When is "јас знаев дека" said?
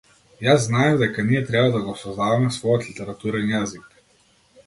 0.45-1.25